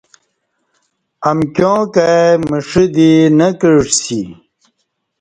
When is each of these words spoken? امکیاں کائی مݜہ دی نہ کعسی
امکیاں 1.29 1.81
کائی 1.93 2.31
مݜہ 2.49 2.83
دی 2.95 3.11
نہ 3.37 3.47
کعسی 3.59 4.21